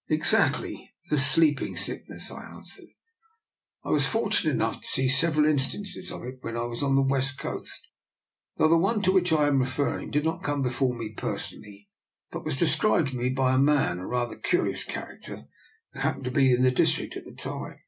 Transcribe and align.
"Exactly— 0.08 0.90
the 1.10 1.18
Sleeping 1.18 1.76
Sickness," 1.76 2.30
I 2.30 2.46
an 2.46 2.62
swered." 2.62 2.94
I 3.84 3.90
was 3.90 4.06
fortunate 4.06 4.52
enough 4.54 4.80
to 4.80 4.86
see 4.86 5.06
sev 5.06 5.34
eral 5.34 5.50
instances 5.50 6.10
of 6.10 6.24
it 6.24 6.38
when 6.40 6.56
I 6.56 6.62
was 6.64 6.82
on 6.82 6.94
the 6.94 7.02
West 7.02 7.36
Coast, 7.36 7.88
though 8.56 8.68
the 8.68 8.78
one 8.78 9.02
to 9.02 9.12
which 9.12 9.34
I 9.34 9.48
am 9.48 9.58
refer 9.58 9.98
ring 9.98 10.10
did 10.10 10.24
not 10.24 10.42
come 10.42 10.62
before 10.62 10.94
me 10.94 11.10
personally, 11.10 11.90
but 12.30 12.42
was 12.42 12.56
described 12.56 13.08
to 13.08 13.18
me 13.18 13.28
by 13.28 13.52
a 13.52 13.58
man, 13.58 13.98
a 13.98 14.06
rather 14.06 14.36
cu 14.38 14.60
rious 14.62 14.86
character, 14.88 15.44
who 15.92 16.00
happened 16.00 16.24
to 16.24 16.30
be 16.30 16.52
in 16.54 16.62
the 16.62 16.70
district 16.70 17.18
at 17.18 17.26
the 17.26 17.34
time. 17.34 17.80